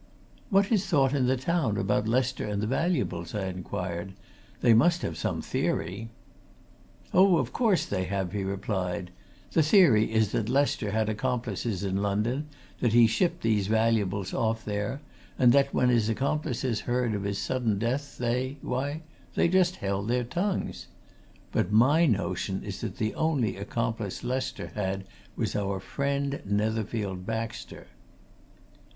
[0.49, 4.13] "What is thought in the town about Lester and the valuables?" I inquired.
[4.61, 6.09] "They must have some theory?"
[7.13, 9.11] "Oh, of course, they have," he replied.
[9.51, 12.47] "The theory is that Lester had accomplices in London,
[12.79, 15.01] that he shipped these valuables off there,
[15.37, 19.03] and that when his accomplices heard of his sudden death they why,
[19.35, 20.87] they just held their tongues.
[21.51, 25.03] But my notion is that the only accomplice Lester had
[25.35, 27.85] was our friend Netherfield Baxter."